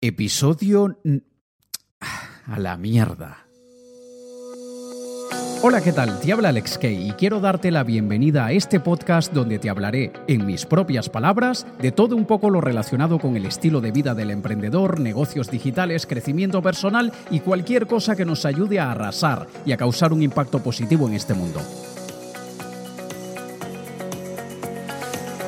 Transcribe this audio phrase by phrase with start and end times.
[0.00, 0.98] Episodio...
[2.48, 3.46] A la mierda.
[5.62, 6.20] Hola, ¿qué tal?
[6.20, 10.12] Te habla Alex Kay y quiero darte la bienvenida a este podcast donde te hablaré,
[10.28, 14.14] en mis propias palabras, de todo un poco lo relacionado con el estilo de vida
[14.14, 19.72] del emprendedor, negocios digitales, crecimiento personal y cualquier cosa que nos ayude a arrasar y
[19.72, 21.60] a causar un impacto positivo en este mundo.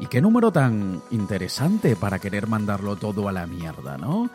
[0.00, 4.30] y qué número tan interesante para querer mandarlo todo a la mierda, ¿no?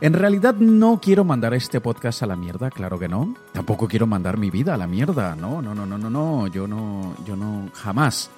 [0.00, 3.34] En realidad no quiero mandar este podcast a la mierda, claro que no.
[3.52, 6.46] Tampoco quiero mandar mi vida a la mierda, no, no, no, no, no, no.
[6.46, 8.30] Yo no, yo no, jamás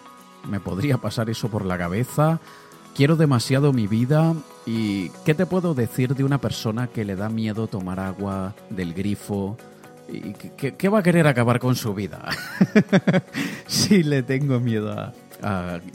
[0.48, 2.40] me podría pasar eso por la cabeza.
[2.96, 4.34] Quiero demasiado mi vida
[4.66, 8.92] y ¿qué te puedo decir de una persona que le da miedo tomar agua del
[8.92, 9.56] grifo?
[10.08, 12.28] ¿Y qué, va a querer acabar con su vida?
[13.66, 15.14] sí, le tengo miedo a,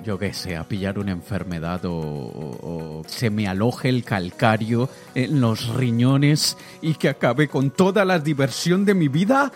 [0.03, 5.69] yo qué sé, a pillar una enfermedad o, se me aloje el calcario en los
[5.69, 9.51] riñones y que acabe con toda la diversión de mi vida?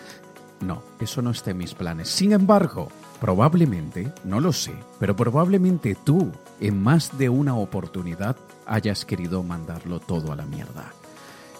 [0.60, 2.08] No, eso no está en mis planes.
[2.08, 2.88] Sin embargo,
[3.20, 10.00] probablemente, no lo sé, pero probablemente tú, en más de una oportunidad, hayas querido mandarlo
[10.00, 10.92] todo a la mierda.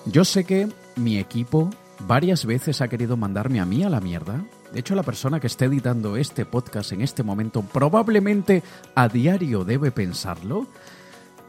[0.06, 1.70] Yo sé que mi equipo
[2.06, 5.48] varias veces ha querido mandarme a mí a la mierda de hecho, la persona que
[5.48, 8.62] esté editando este podcast en este momento probablemente
[8.94, 10.66] a diario debe pensarlo.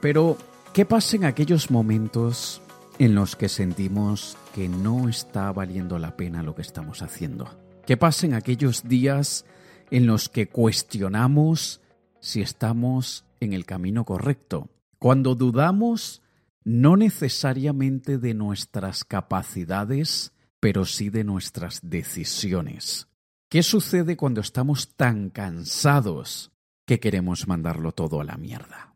[0.01, 0.37] Pero,
[0.73, 2.61] ¿qué pasa en aquellos momentos
[2.99, 7.49] en los que sentimos que no está valiendo la pena lo que estamos haciendo?
[7.85, 9.45] ¿Qué pasa en aquellos días
[9.89, 11.79] en los que cuestionamos
[12.19, 14.69] si estamos en el camino correcto?
[14.99, 16.21] Cuando dudamos
[16.65, 23.07] no necesariamente de nuestras capacidades, pero sí de nuestras decisiones.
[23.53, 26.51] ¿Qué sucede cuando estamos tan cansados
[26.87, 28.95] que queremos mandarlo todo a la mierda?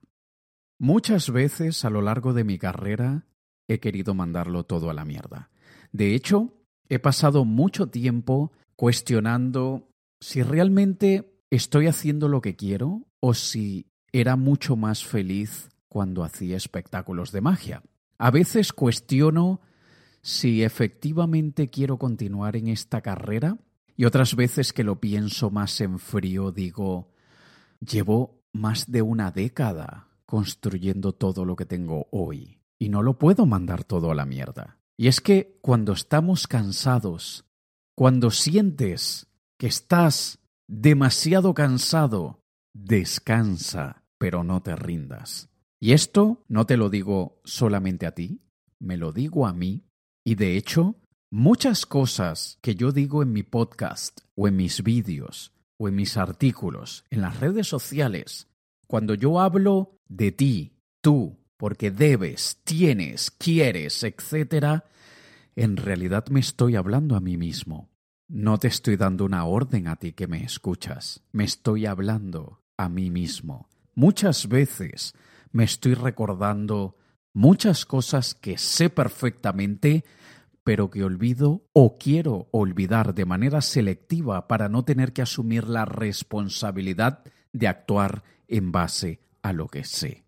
[0.79, 3.27] Muchas veces a lo largo de mi carrera
[3.67, 5.51] he querido mandarlo todo a la mierda.
[5.91, 6.55] De hecho,
[6.89, 14.37] he pasado mucho tiempo cuestionando si realmente estoy haciendo lo que quiero o si era
[14.37, 17.83] mucho más feliz cuando hacía espectáculos de magia.
[18.17, 19.61] A veces cuestiono
[20.23, 23.59] si efectivamente quiero continuar en esta carrera
[23.97, 27.11] y otras veces que lo pienso más en frío digo,
[27.79, 33.47] llevo más de una década construyendo todo lo que tengo hoy y no lo puedo
[33.47, 34.77] mandar todo a la mierda.
[34.97, 37.45] Y es que cuando estamos cansados,
[37.95, 42.41] cuando sientes que estás demasiado cansado,
[42.73, 45.49] descansa, pero no te rindas.
[45.79, 48.41] Y esto no te lo digo solamente a ti,
[48.79, 49.85] me lo digo a mí,
[50.23, 50.97] y de hecho
[51.29, 56.15] Muchas cosas que yo digo en mi podcast o en mis vídeos o en mis
[56.15, 58.47] artículos en las redes sociales,
[58.87, 64.83] cuando yo hablo de ti, tú, porque debes, tienes, quieres, etc.,
[65.57, 67.89] en realidad me estoy hablando a mí mismo.
[68.29, 72.87] No te estoy dando una orden a ti que me escuchas, me estoy hablando a
[72.87, 73.67] mí mismo.
[73.95, 75.13] Muchas veces
[75.51, 76.95] me estoy recordando
[77.33, 80.05] muchas cosas que sé perfectamente
[80.67, 85.85] pero que olvido o quiero olvidar de manera selectiva para no tener que asumir la
[85.85, 87.23] responsabilidad
[87.53, 90.25] de actuar en base a lo que sé.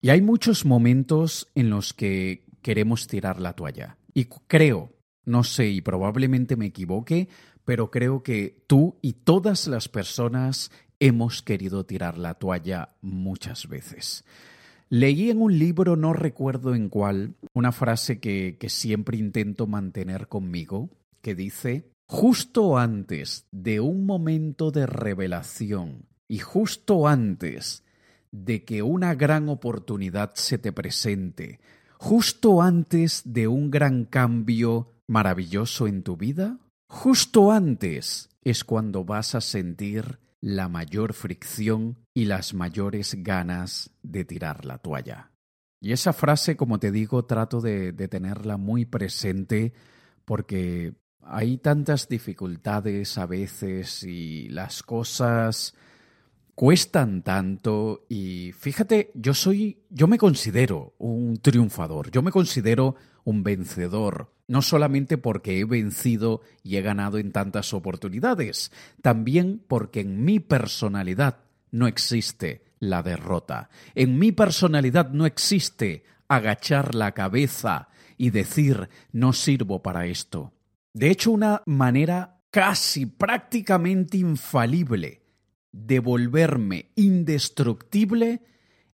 [0.00, 3.98] Y hay muchos momentos en los que queremos tirar la toalla.
[4.14, 4.94] Y creo,
[5.26, 7.28] no sé, y probablemente me equivoque,
[7.66, 14.24] pero creo que tú y todas las personas hemos querido tirar la toalla muchas veces.
[14.88, 20.28] Leí en un libro, no recuerdo en cuál, una frase que, que siempre intento mantener
[20.28, 20.90] conmigo,
[21.20, 27.84] que dice, justo antes de un momento de revelación y justo antes
[28.30, 31.60] de que una gran oportunidad se te presente,
[31.98, 39.34] justo antes de un gran cambio maravilloso en tu vida, justo antes es cuando vas
[39.34, 45.30] a sentir la mayor fricción y las mayores ganas de tirar la toalla.
[45.80, 49.72] Y esa frase, como te digo, trato de, tenerla muy presente
[50.26, 50.92] porque
[51.22, 55.74] hay tantas dificultades a veces y las cosas
[56.54, 63.42] cuestan tanto y fíjate, yo soy yo me considero un triunfador, yo me considero un
[63.42, 68.70] vencedor no solamente porque he vencido y he ganado en tantas oportunidades,
[69.02, 71.38] también porque en mi personalidad
[71.70, 73.70] no existe la derrota.
[73.94, 80.52] En mi personalidad no existe agachar la cabeza y decir no sirvo para esto.
[80.92, 85.22] De hecho, una manera casi prácticamente infalible
[85.72, 88.42] de volverme indestructible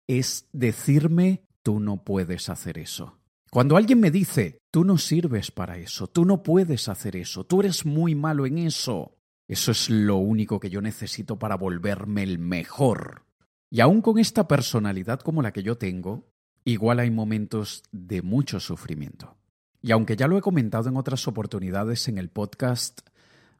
[0.07, 3.18] es decirme tú no puedes hacer eso.
[3.51, 7.61] Cuando alguien me dice, tú no sirves para eso, tú no puedes hacer eso, tú
[7.61, 9.17] eres muy malo en eso,
[9.47, 13.25] eso es lo único que yo necesito para volverme el mejor.
[13.71, 16.29] Y aún con esta personalidad como la que yo tengo,
[16.63, 19.35] igual hay momentos de mucho sufrimiento.
[19.81, 23.01] Y aunque ya lo he comentado en otras oportunidades en el podcast,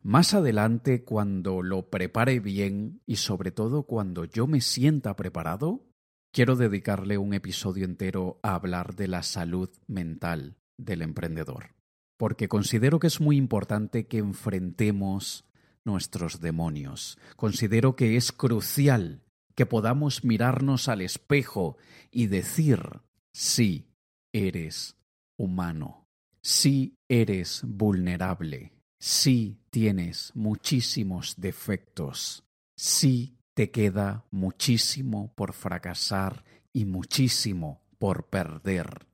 [0.04, 5.89] más adelante cuando lo prepare bien y sobre todo cuando yo me sienta preparado,
[6.32, 11.76] quiero dedicarle un episodio entero a hablar de la salud mental del emprendedor,
[12.18, 15.46] porque considero que es muy importante que enfrentemos
[15.84, 17.18] nuestros demonios.
[17.36, 19.24] Considero que es crucial
[19.56, 21.78] que podamos mirarnos al espejo
[22.12, 23.02] y decir,
[23.34, 23.90] sí,
[24.32, 24.96] eres
[25.38, 26.08] humano,
[26.42, 32.44] sí eres vulnerable, sí tienes muchísimos defectos,
[32.76, 39.06] sí te queda muchísimo por fracasar y muchísimo por perder.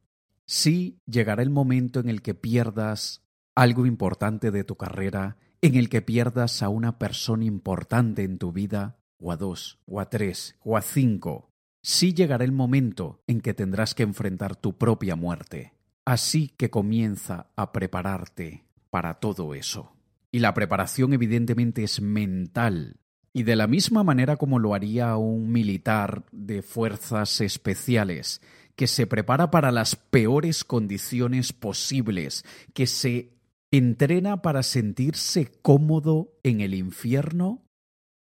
[0.45, 3.23] Sí llegará el momento en el que pierdas
[3.55, 8.51] algo importante de tu carrera, en el que pierdas a una persona importante en tu
[8.51, 11.49] vida, o a dos, o a tres, o a cinco.
[11.81, 15.73] Sí llegará el momento en que tendrás que enfrentar tu propia muerte.
[16.05, 19.95] Así que comienza a prepararte para todo eso.
[20.31, 22.99] Y la preparación evidentemente es mental,
[23.35, 28.41] y de la misma manera como lo haría un militar de fuerzas especiales,
[28.77, 33.33] que se prepara para las peores condiciones posibles, que se
[33.71, 37.61] entrena para sentirse cómodo en el infierno,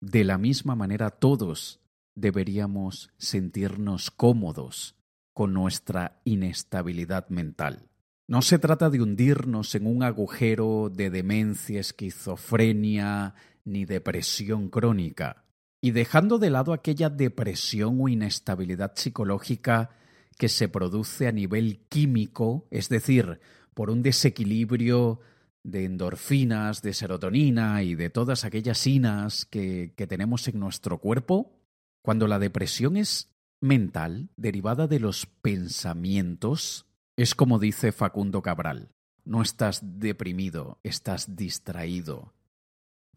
[0.01, 1.79] de la misma manera todos
[2.15, 4.95] deberíamos sentirnos cómodos
[5.31, 7.87] con nuestra inestabilidad mental.
[8.27, 15.45] No se trata de hundirnos en un agujero de demencia, esquizofrenia, ni depresión crónica,
[15.81, 19.89] y dejando de lado aquella depresión o inestabilidad psicológica
[20.37, 23.39] que se produce a nivel químico, es decir,
[23.73, 25.19] por un desequilibrio
[25.63, 31.59] de endorfinas, de serotonina y de todas aquellas inas que, que tenemos en nuestro cuerpo,
[32.01, 36.85] cuando la depresión es mental, derivada de los pensamientos,
[37.15, 38.89] es como dice Facundo Cabral,
[39.23, 42.33] no estás deprimido, estás distraído,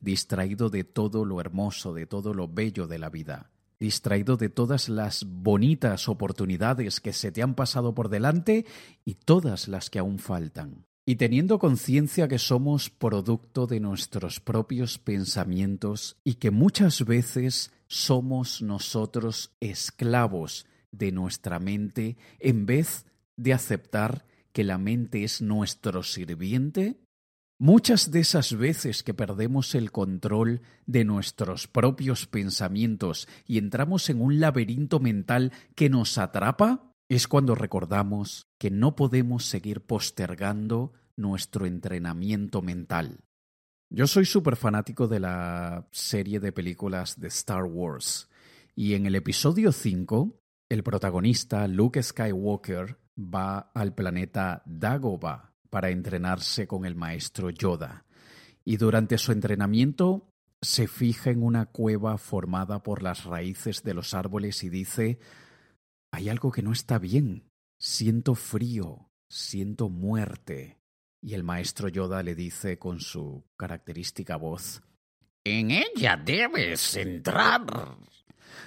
[0.00, 4.88] distraído de todo lo hermoso, de todo lo bello de la vida, distraído de todas
[4.88, 8.66] las bonitas oportunidades que se te han pasado por delante
[9.04, 10.86] y todas las que aún faltan.
[11.08, 18.60] Y teniendo conciencia que somos producto de nuestros propios pensamientos y que muchas veces somos
[18.60, 23.06] nosotros esclavos de nuestra mente en vez
[23.36, 26.96] de aceptar que la mente es nuestro sirviente,
[27.58, 34.20] Muchas de esas veces que perdemos el control de nuestros propios pensamientos y entramos en
[34.20, 41.64] un laberinto mental que nos atrapa, es cuando recordamos que no podemos seguir postergando nuestro
[41.64, 43.24] entrenamiento mental.
[43.88, 48.28] Yo soy súper fanático de la serie de películas de Star Wars
[48.74, 56.66] y en el episodio 5 el protagonista Luke Skywalker va al planeta Dagobah para entrenarse
[56.66, 58.06] con el maestro Yoda.
[58.64, 64.14] Y durante su entrenamiento se fija en una cueva formada por las raíces de los
[64.14, 65.18] árboles y dice
[66.10, 67.50] Hay algo que no está bien.
[67.78, 70.78] Siento frío, siento muerte.
[71.20, 74.80] Y el maestro Yoda le dice con su característica voz
[75.44, 77.98] En ella debes entrar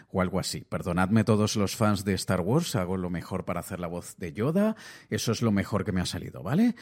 [0.09, 0.62] o algo así.
[0.62, 4.33] Perdonadme todos los fans de Star Wars, hago lo mejor para hacer la voz de
[4.33, 4.75] Yoda,
[5.09, 6.75] eso es lo mejor que me ha salido, ¿vale?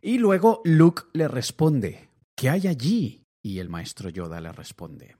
[0.00, 3.24] Y luego Luke le responde, ¿qué hay allí?
[3.42, 5.16] Y el maestro Yoda le responde,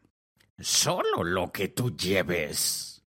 [0.58, 3.04] solo lo que tú lleves.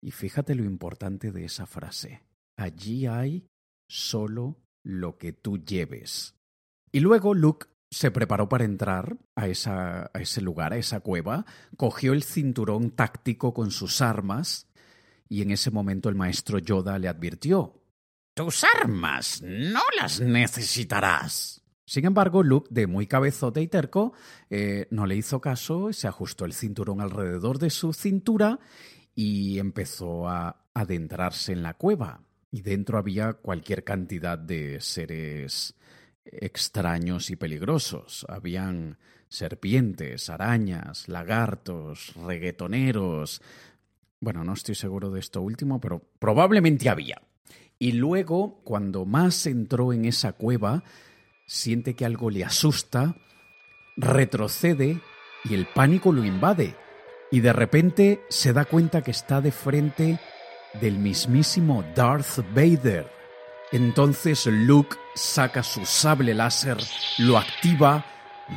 [0.00, 2.22] Y fíjate lo importante de esa frase,
[2.56, 3.46] allí hay
[3.88, 6.34] solo lo que tú lleves.
[6.90, 11.44] Y luego Luke se preparó para entrar a, ese lugar, a esa cueva,
[11.76, 14.66] cogió el cinturón táctico con sus armas
[15.28, 17.82] y en ese momento el maestro Yoda le advirtió
[18.32, 21.62] Tus armas no las necesitarás.
[21.84, 24.14] Sin embargo, Luke, de muy cabezote y terco,
[24.48, 28.58] eh, no le hizo caso, se ajustó el cinturón alrededor de su cintura
[29.14, 32.22] y empezó a adentrarse en la cueva.
[32.50, 35.74] Y dentro había cualquier cantidad de seres
[36.24, 38.26] extraños y peligrosos.
[38.28, 38.98] Habían
[39.28, 43.42] serpientes, arañas, lagartos, reggaetoneros.
[44.20, 47.22] Bueno, no estoy seguro de esto último, pero probablemente había.
[47.78, 50.84] Y luego, cuando más entró en esa cueva,
[51.46, 53.16] siente que algo le asusta,
[53.96, 55.00] retrocede
[55.44, 56.76] y el pánico lo invade.
[57.30, 60.20] Y de repente se da cuenta que está de frente
[60.80, 63.21] del mismísimo Darth Vader.
[63.72, 66.76] Entonces Luke saca su sable láser,
[67.18, 68.04] lo activa,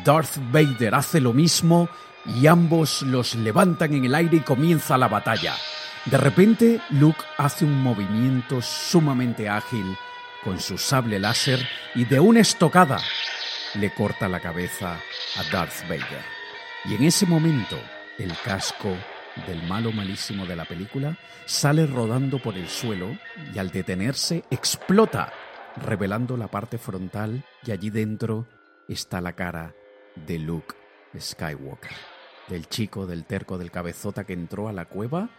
[0.03, 1.89] Darth Vader hace lo mismo
[2.25, 5.55] y ambos los levantan en el aire y comienza la batalla.
[6.05, 9.98] De repente Luke hace un movimiento sumamente ágil
[10.43, 13.00] con su sable láser y de una estocada
[13.75, 15.00] le corta la cabeza
[15.38, 16.24] a Darth Vader.
[16.86, 17.79] Y en ese momento
[18.19, 18.95] el casco
[19.48, 23.18] del malo malísimo de la película sale rodando por el suelo
[23.54, 25.34] y al detenerse explota,
[25.75, 28.48] revelando la parte frontal y allí dentro
[28.88, 29.75] está la cara
[30.15, 30.75] de Luke
[31.20, 31.92] Skywalker,
[32.48, 35.30] del chico del terco del cabezota que entró a la cueva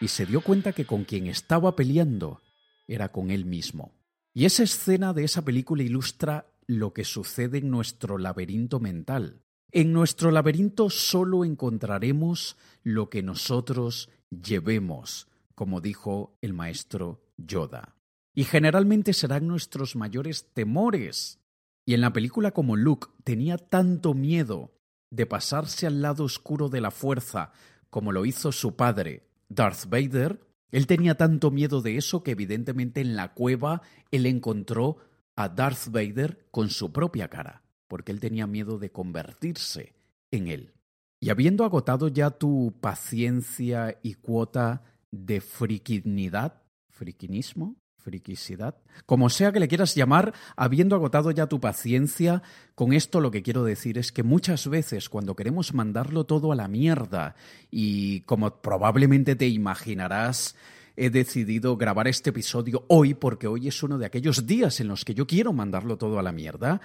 [0.00, 2.40] y se dio cuenta que con quien estaba peleando
[2.86, 3.92] era con él mismo.
[4.32, 9.42] Y esa escena de esa película ilustra lo que sucede en nuestro laberinto mental.
[9.72, 17.94] En nuestro laberinto solo encontraremos lo que nosotros llevemos, como dijo el maestro Yoda.
[18.34, 21.38] Y generalmente serán nuestros mayores temores.
[21.86, 24.72] Y en la película como Luke tenía tanto miedo
[25.10, 27.52] de pasarse al lado oscuro de la fuerza
[27.90, 30.40] como lo hizo su padre, Darth Vader,
[30.72, 34.98] él tenía tanto miedo de eso que evidentemente en la cueva él encontró
[35.36, 39.94] a Darth Vader con su propia cara porque él tenía miedo de convertirse
[40.30, 40.72] en él.
[41.18, 49.58] Y habiendo agotado ya tu paciencia y cuota de friquinidad, friquinismo, friquicidad, como sea que
[49.58, 52.42] le quieras llamar, habiendo agotado ya tu paciencia,
[52.76, 56.56] con esto lo que quiero decir es que muchas veces cuando queremos mandarlo todo a
[56.56, 57.34] la mierda,
[57.72, 60.54] y como probablemente te imaginarás,
[60.96, 65.04] he decidido grabar este episodio hoy porque hoy es uno de aquellos días en los
[65.04, 66.80] que yo quiero mandarlo todo a la mierda,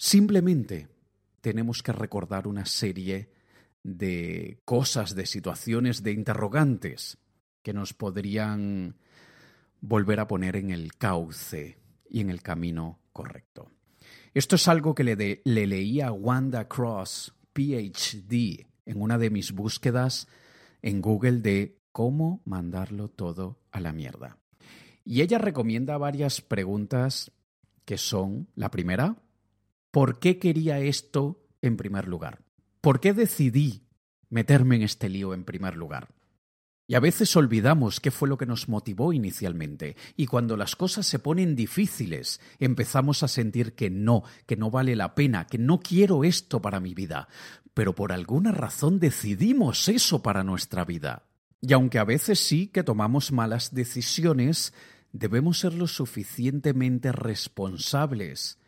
[0.00, 0.86] Simplemente
[1.40, 3.32] tenemos que recordar una serie
[3.82, 7.18] de cosas, de situaciones, de interrogantes
[7.62, 8.96] que nos podrían
[9.80, 11.78] volver a poner en el cauce
[12.08, 13.72] y en el camino correcto.
[14.34, 19.50] Esto es algo que le, le leí a Wanda Cross, PhD, en una de mis
[19.50, 20.28] búsquedas
[20.80, 24.38] en Google de cómo mandarlo todo a la mierda.
[25.04, 27.32] Y ella recomienda varias preguntas
[27.84, 29.16] que son, la primera,
[29.98, 32.38] ¿Por qué quería esto en primer lugar?
[32.80, 33.82] ¿Por qué decidí
[34.30, 36.06] meterme en este lío en primer lugar?
[36.86, 41.04] Y a veces olvidamos qué fue lo que nos motivó inicialmente, y cuando las cosas
[41.04, 45.80] se ponen difíciles, empezamos a sentir que no, que no vale la pena, que no
[45.80, 47.26] quiero esto para mi vida,
[47.74, 51.24] pero por alguna razón decidimos eso para nuestra vida.
[51.60, 54.72] Y aunque a veces sí que tomamos malas decisiones,
[55.10, 58.60] debemos ser lo suficientemente responsables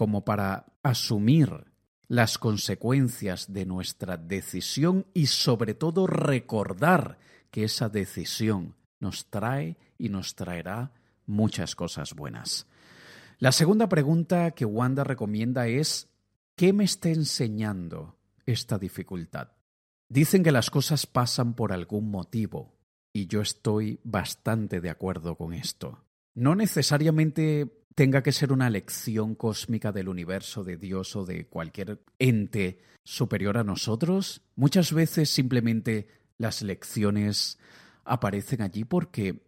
[0.00, 1.66] como para asumir
[2.08, 7.18] las consecuencias de nuestra decisión y sobre todo recordar
[7.50, 10.94] que esa decisión nos trae y nos traerá
[11.26, 12.66] muchas cosas buenas.
[13.40, 16.08] La segunda pregunta que Wanda recomienda es
[16.56, 18.16] ¿qué me está enseñando
[18.46, 19.48] esta dificultad?
[20.08, 22.72] Dicen que las cosas pasan por algún motivo
[23.12, 26.06] y yo estoy bastante de acuerdo con esto.
[26.32, 32.02] No necesariamente tenga que ser una lección cósmica del universo, de Dios o de cualquier
[32.18, 34.42] ente superior a nosotros.
[34.56, 37.58] Muchas veces simplemente las lecciones
[38.04, 39.42] aparecen allí porque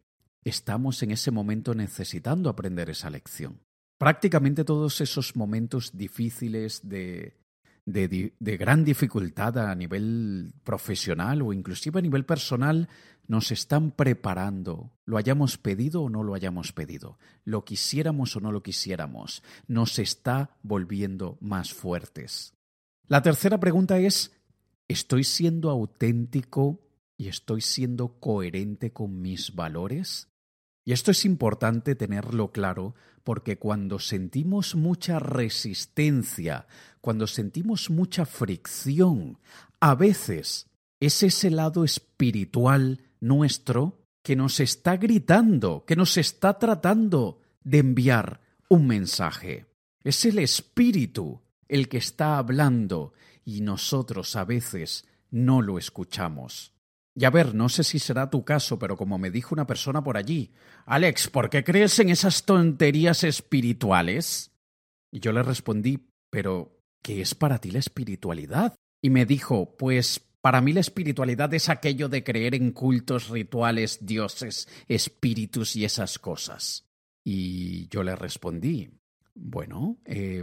[0.44, 3.60] estamos en ese momento necesitando aprender esa lección.
[3.98, 7.41] Prácticamente todos esos momentos difíciles de
[7.84, 12.88] de, gran dificultad a nivel profesional o inclusive a nivel personal
[13.26, 18.52] nos están preparando, lo hayamos pedido o no lo hayamos pedido, lo quisiéramos o no
[18.52, 22.54] lo quisiéramos, nos está volviendo más fuertes.
[23.06, 24.32] La tercera pregunta es,
[24.88, 26.80] ¿estoy siendo auténtico
[27.16, 30.28] y estoy siendo coherente con mis valores?
[30.84, 36.66] Y esto es importante tenerlo claro porque cuando sentimos mucha resistencia,
[37.02, 39.38] cuando sentimos mucha fricción,
[39.80, 47.40] a veces es ese lado espiritual nuestro que nos está gritando, que nos está tratando
[47.64, 49.66] de enviar un mensaje.
[50.04, 53.12] Es el espíritu el que está hablando
[53.44, 56.72] y nosotros a veces no lo escuchamos.
[57.16, 60.04] Y a ver, no sé si será tu caso, pero como me dijo una persona
[60.04, 60.52] por allí,
[60.86, 64.52] Alex, ¿por qué crees en esas tonterías espirituales?
[65.10, 68.74] Y yo le respondí, pero ¿qué es para ti la espiritualidad?
[69.02, 73.98] Y me dijo, pues para mí la espiritualidad es aquello de creer en cultos, rituales,
[74.06, 76.86] dioses, espíritus y esas cosas.
[77.24, 78.90] Y yo le respondí,
[79.34, 80.42] bueno, eh,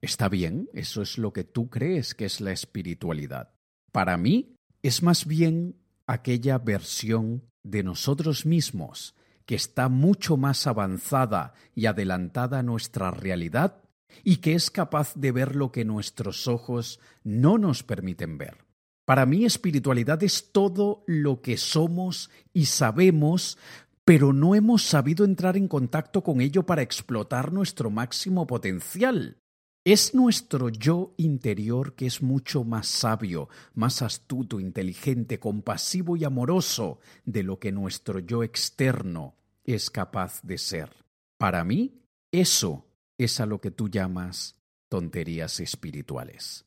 [0.00, 3.52] está bien, eso es lo que tú crees que es la espiritualidad.
[3.92, 5.76] Para mí es más bien
[6.06, 13.82] aquella versión de nosotros mismos que está mucho más avanzada y adelantada a nuestra realidad
[14.24, 18.66] y que es capaz de ver lo que nuestros ojos no nos permiten ver.
[19.04, 23.56] Para mí espiritualidad es todo lo que somos y sabemos,
[24.04, 29.38] pero no hemos sabido entrar en contacto con ello para explotar nuestro máximo potencial.
[29.84, 36.98] Es nuestro yo interior que es mucho más sabio, más astuto, inteligente, compasivo y amoroso
[37.24, 40.90] de lo que nuestro yo externo es capaz de ser.
[41.38, 42.00] Para mí,
[42.32, 42.86] eso
[43.18, 44.56] es a lo que tú llamas
[44.88, 46.64] tonterías espirituales.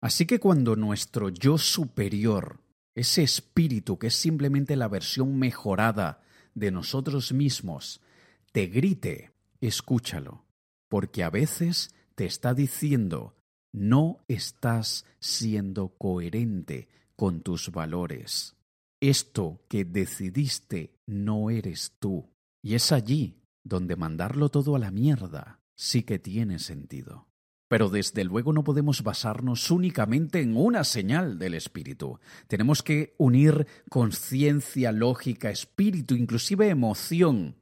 [0.00, 2.60] Así que cuando nuestro yo superior,
[2.94, 6.22] ese espíritu que es simplemente la versión mejorada
[6.54, 8.00] de nosotros mismos,
[8.50, 10.44] te grite, escúchalo,
[10.88, 13.36] porque a veces te está diciendo,
[13.72, 18.56] no estás siendo coherente con tus valores.
[19.00, 22.28] Esto que decidiste no eres tú.
[22.62, 27.28] Y es allí donde mandarlo todo a la mierda sí que tiene sentido.
[27.68, 32.18] Pero desde luego no podemos basarnos únicamente en una señal del espíritu.
[32.46, 37.56] Tenemos que unir conciencia, lógica, espíritu, inclusive emoción.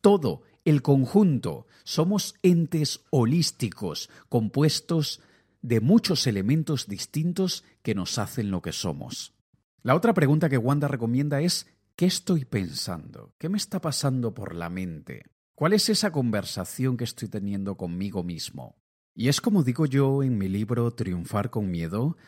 [0.00, 1.66] Todo, el conjunto.
[1.82, 5.20] Somos entes holísticos, compuestos
[5.62, 9.34] de muchos elementos distintos que nos hacen lo que somos.
[9.82, 13.34] La otra pregunta que Wanda recomienda es ¿qué estoy pensando?
[13.38, 15.24] ¿Qué me está pasando por la mente?
[15.56, 18.76] ¿Cuál es esa conversación que estoy teniendo conmigo mismo?
[19.14, 22.18] Y es como digo yo en mi libro Triunfar con Miedo,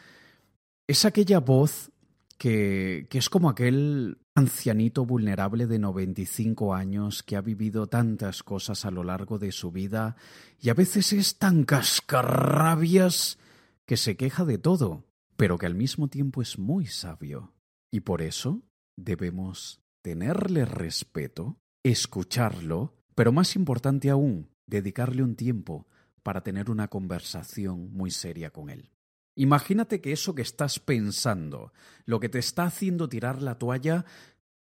[0.86, 1.92] es aquella voz
[2.38, 8.86] que, que, es como aquel ancianito vulnerable de 95 años que ha vivido tantas cosas
[8.86, 10.16] a lo largo de su vida
[10.58, 13.38] y a veces es tan cascarrabias
[13.84, 15.04] que se queja de todo,
[15.36, 17.52] pero que al mismo tiempo es muy sabio.
[17.90, 18.62] Y por eso
[18.96, 25.88] debemos tenerle respeto, escucharlo, pero más importante aún, dedicarle un tiempo
[26.22, 28.92] para tener una conversación muy seria con él.
[29.34, 31.72] Imagínate que eso que estás pensando,
[32.04, 34.04] lo que te está haciendo tirar la toalla,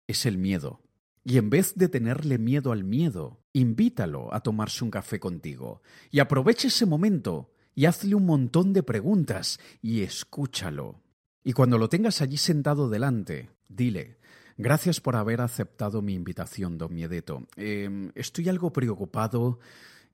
[0.07, 0.81] es el miedo.
[1.25, 5.81] Y en vez de tenerle miedo al miedo, invítalo a tomarse un café contigo.
[6.09, 11.03] Y aprovecha ese momento y hazle un montón de preguntas y escúchalo.
[11.43, 14.17] Y cuando lo tengas allí sentado delante, dile,
[14.59, 17.47] gracias por haber aceptado mi invitación, don Miedeto.
[17.55, 19.59] Eh, estoy algo preocupado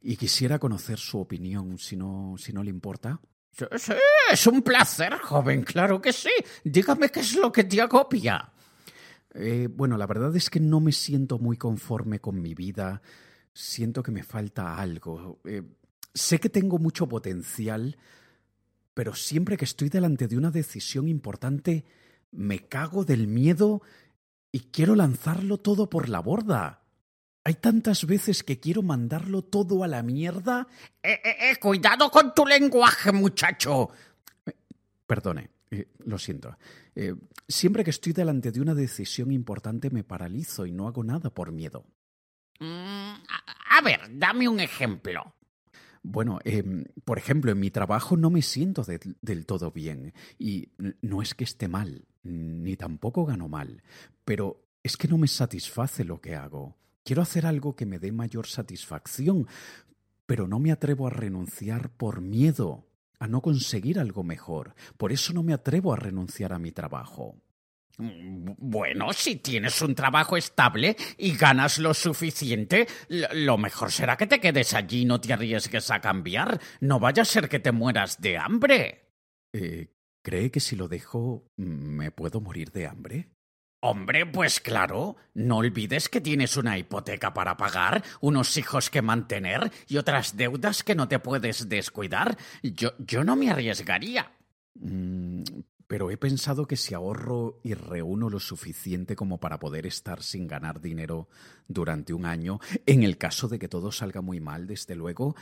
[0.01, 3.19] y quisiera conocer su opinión, si no, si no le importa.
[3.51, 3.93] Sí, sí,
[4.31, 6.31] es un placer, joven, claro que sí.
[6.63, 8.51] Dígame qué es lo que te agobia.
[9.34, 13.01] Eh, bueno, la verdad es que no me siento muy conforme con mi vida.
[13.51, 15.39] Siento que me falta algo.
[15.45, 15.63] Eh,
[16.13, 17.97] sé que tengo mucho potencial,
[18.93, 21.84] pero siempre que estoy delante de una decisión importante,
[22.31, 23.81] me cago del miedo
[24.56, 26.82] y quiero lanzarlo todo por la borda.
[27.44, 30.65] Hay tantas veces que quiero mandarlo todo a la mierda.
[31.04, 33.89] Eh, eh, eh cuidado con tu lenguaje, muchacho.
[35.06, 36.58] Perdone, eh, lo siento.
[36.96, 37.13] Eh,
[37.46, 41.52] siempre que estoy delante de una decisión importante me paralizo y no hago nada por
[41.52, 41.84] miedo.
[42.62, 43.12] Mm,
[43.72, 45.35] a ver, dame un ejemplo.
[46.08, 46.63] Bueno, eh,
[47.04, 50.13] por ejemplo, en mi trabajo no me siento de, del todo bien.
[50.38, 50.70] Y
[51.02, 53.82] no es que esté mal, ni tampoco gano mal,
[54.24, 56.78] pero es que no me satisface lo que hago.
[57.04, 59.48] Quiero hacer algo que me dé mayor satisfacción,
[60.28, 62.88] pero no me atrevo a renunciar por miedo
[63.20, 64.76] a no conseguir algo mejor.
[64.98, 67.36] Por eso no me atrevo a renunciar a mi trabajo.
[67.97, 74.39] Bueno, si tienes un trabajo estable y ganas lo suficiente, lo mejor será que te
[74.39, 76.60] quedes allí y no te arriesgues a cambiar.
[76.81, 79.12] No vaya a ser que te mueras de hambre.
[79.53, 79.88] Eh,
[80.21, 83.29] ¿Cree que si lo dejo me puedo morir de hambre?
[83.81, 89.71] Hombre, pues claro, no olvides que tienes una hipoteca para pagar, unos hijos que mantener
[89.88, 92.36] y otras deudas que no te puedes descuidar.
[92.63, 94.31] Yo, yo no me arriesgaría.
[94.73, 95.35] Mm,
[95.88, 100.48] pero he pensado que si ahorro y reúno lo suficiente como para poder estar sin
[100.48, 101.28] ganar dinero
[101.67, 105.36] durante un año, en el caso de que todo salga muy mal, desde luego,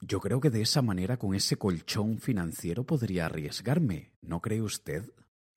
[0.00, 4.12] yo creo que de esa manera, con ese colchón financiero, podría arriesgarme.
[4.20, 5.10] ¿No cree usted?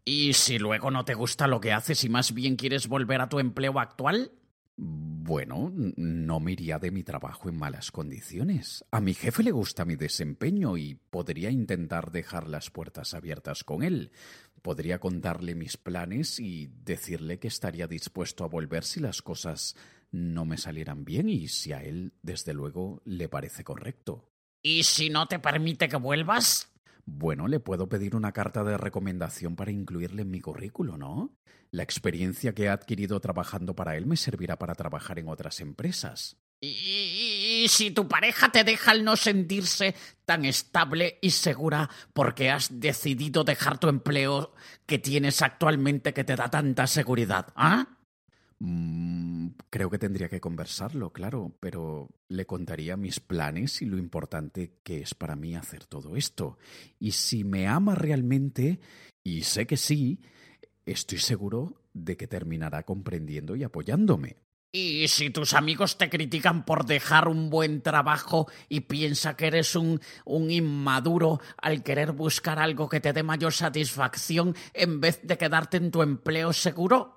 [0.06, 3.30] ¿Y si luego no te gusta lo que haces y más bien quieres volver a
[3.30, 4.32] tu empleo actual?
[4.80, 8.86] Bueno, no me iría de mi trabajo en malas condiciones.
[8.92, 13.82] A mi jefe le gusta mi desempeño y podría intentar dejar las puertas abiertas con
[13.82, 14.12] él.
[14.62, 19.76] Podría contarle mis planes y decirle que estaría dispuesto a volver si las cosas
[20.12, 24.30] no me salieran bien y si a él, desde luego, le parece correcto.
[24.62, 26.72] ¿Y si no te permite que vuelvas?
[27.10, 31.34] Bueno, le puedo pedir una carta de recomendación para incluirle en mi currículo, ¿no?
[31.72, 36.36] La experiencia que he adquirido trabajando para él me servirá para trabajar en otras empresas.
[36.60, 42.78] ¿Y, si tu pareja te deja al no sentirse tan estable y segura porque has
[42.78, 44.54] decidido dejar tu empleo
[44.86, 47.48] que tienes actualmente que te da tanta seguridad?
[47.56, 47.97] ¿Ah?
[49.70, 55.02] Creo que tendría que conversarlo, claro, pero le contaría mis planes y lo importante que
[55.02, 56.58] es para mí hacer todo esto.
[57.00, 58.80] Y si me ama realmente,
[59.24, 60.22] y sé que sí,
[60.86, 64.38] estoy seguro de que terminará comprendiendo y apoyándome.
[64.72, 69.76] Y si tus amigos te critican por dejar un buen trabajo y piensa que eres
[69.76, 75.38] un, un inmaduro al querer buscar algo que te dé mayor satisfacción en vez de
[75.38, 77.17] quedarte en tu empleo seguro,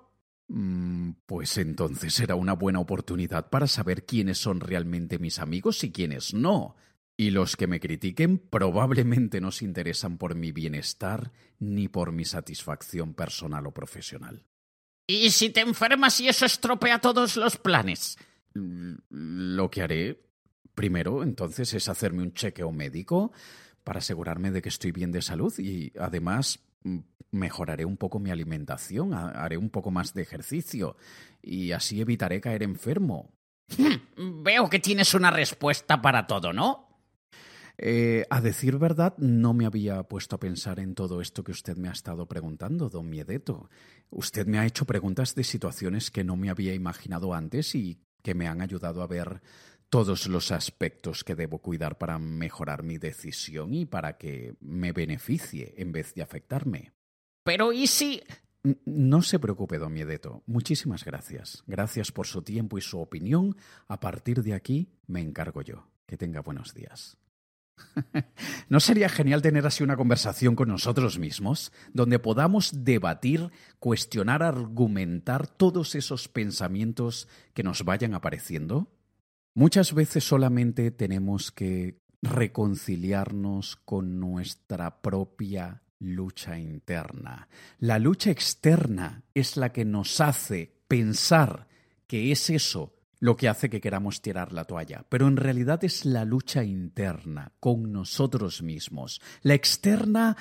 [1.25, 6.33] pues entonces será una buena oportunidad para saber quiénes son realmente mis amigos y quiénes
[6.33, 6.75] no.
[7.15, 12.25] Y los que me critiquen probablemente no se interesan por mi bienestar ni por mi
[12.25, 14.43] satisfacción personal o profesional.
[15.07, 18.17] ¿Y si te enfermas y eso estropea todos los planes?
[18.53, 20.23] Mm, lo que haré
[20.73, 23.31] primero entonces es hacerme un chequeo médico
[23.83, 26.70] para asegurarme de que estoy bien de salud y además mm,
[27.31, 30.97] mejoraré un poco mi alimentación, haré un poco más de ejercicio
[31.41, 33.33] y así evitaré caer enfermo.
[34.17, 36.87] Veo que tienes una respuesta para todo, ¿no?
[37.77, 41.77] Eh, a decir verdad, no me había puesto a pensar en todo esto que usted
[41.77, 43.69] me ha estado preguntando, don Miedeto.
[44.11, 48.35] Usted me ha hecho preguntas de situaciones que no me había imaginado antes y que
[48.35, 49.41] me han ayudado a ver
[49.91, 55.73] todos los aspectos que debo cuidar para mejorar mi decisión y para que me beneficie
[55.77, 56.93] en vez de afectarme.
[57.43, 58.23] Pero ¿y si...
[58.85, 60.43] No se preocupe, don Miedeto.
[60.45, 61.63] Muchísimas gracias.
[61.67, 63.57] Gracias por su tiempo y su opinión.
[63.87, 65.87] A partir de aquí me encargo yo.
[66.05, 67.17] Que tenga buenos días.
[68.69, 75.47] ¿No sería genial tener así una conversación con nosotros mismos, donde podamos debatir, cuestionar, argumentar
[75.47, 78.87] todos esos pensamientos que nos vayan apareciendo?
[79.53, 87.47] Muchas veces solamente tenemos que reconciliarnos con nuestra propia lucha interna.
[87.79, 91.67] La lucha externa es la que nos hace pensar
[92.07, 96.05] que es eso lo que hace que queramos tirar la toalla, pero en realidad es
[96.05, 99.21] la lucha interna con nosotros mismos.
[99.43, 100.37] La externa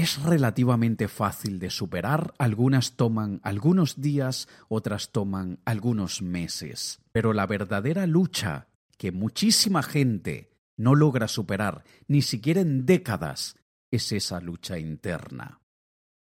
[0.00, 7.46] es relativamente fácil de superar, algunas toman algunos días, otras toman algunos meses, pero la
[7.46, 13.56] verdadera lucha que muchísima gente no logra superar, ni siquiera en décadas,
[13.90, 15.60] es esa lucha interna.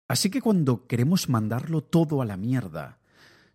[0.08, 2.98] Así que cuando queremos mandarlo todo a la mierda,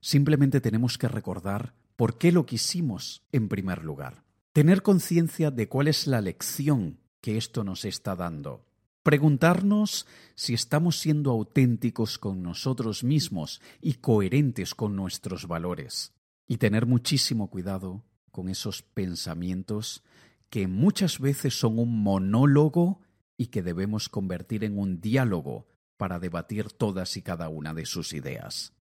[0.02, 4.24] simplemente tenemos que recordar por qué lo quisimos en primer lugar.
[4.54, 8.71] Tener conciencia de cuál es la lección que esto nos está dando.
[9.04, 16.14] Preguntarnos si estamos siendo auténticos con nosotros mismos y coherentes con nuestros valores.
[16.48, 20.04] Y tener muchísimo cuidado con esos pensamientos
[20.50, 23.02] que muchas veces son un monólogo
[23.38, 28.14] y que debemos convertir en un diálogo para debatir todas y cada una de sus
[28.14, 28.74] ideas.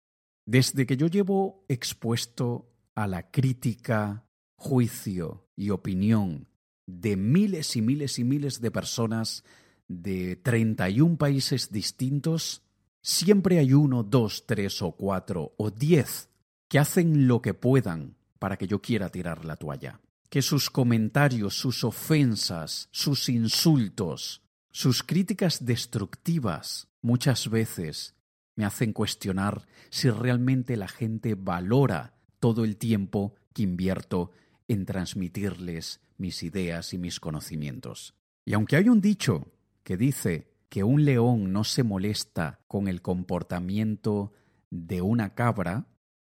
[0.46, 6.50] Desde que yo llevo expuesto a la crítica, juicio y opinión
[6.88, 9.44] de miles y miles y miles de personas
[9.90, 12.62] de 31 países distintos,
[13.02, 16.30] siempre hay uno, dos, tres o cuatro o diez
[16.70, 20.00] que hacen lo que puedan para que yo quiera tirar la toalla.
[20.30, 28.16] Que sus comentarios, sus ofensas, sus insultos, sus críticas destructivas muchas veces
[28.56, 34.32] me hacen cuestionar si realmente la gente valora todo el tiempo que invierto
[34.68, 38.14] en transmitirles mis ideas y mis conocimientos.
[38.46, 39.48] Y aunque hay un dicho
[39.90, 44.34] que dice que un león no se molesta con el comportamiento
[44.70, 45.88] de una cabra,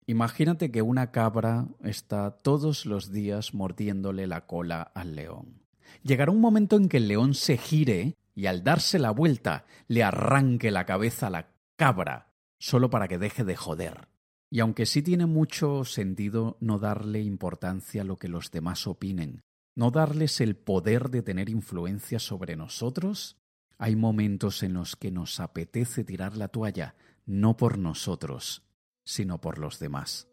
[0.06, 5.64] imagínate que una cabra está todos los días mordiéndole la cola al león.
[6.04, 10.04] Llegará un momento en que el león se gire y al darse la vuelta le
[10.04, 14.06] arranque la cabeza a la cabra, solo para que deje de joder.
[14.50, 19.42] Y aunque sí tiene mucho sentido no darle importancia a lo que los demás opinen,
[19.74, 23.36] no darles el poder de tener influencia sobre nosotros,
[23.78, 28.64] hay momentos en los que nos apetece tirar la toalla, no por nosotros,
[29.04, 30.28] sino por los demás.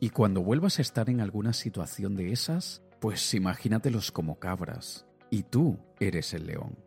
[0.00, 5.06] Y cuando vuelvas a estar en alguna situación de esas, pues imagínatelos como cabras.
[5.30, 6.78] Y tú eres el león.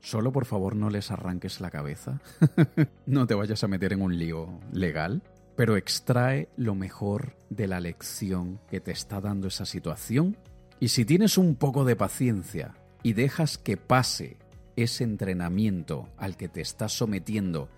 [0.00, 2.20] Solo por favor no les arranques la cabeza.
[3.06, 5.22] no te vayas a meter en un lío legal.
[5.56, 10.38] Pero extrae lo mejor de la lección que te está dando esa situación.
[10.80, 14.38] Y si tienes un poco de paciencia y dejas que pase
[14.76, 17.68] ese entrenamiento al que te estás sometiendo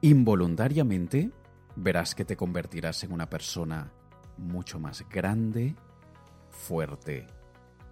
[0.00, 1.30] involuntariamente,
[1.76, 3.92] verás que te convertirás en una persona
[4.36, 5.74] mucho más grande,
[6.50, 7.26] fuerte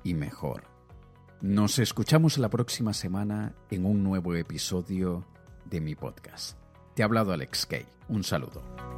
[0.04, 0.64] y mejor.
[1.40, 5.24] Nos escuchamos la próxima semana en un nuevo episodio
[5.66, 6.58] de mi podcast.
[6.94, 7.86] Te ha hablado Alex Kay.
[8.08, 8.97] Un saludo.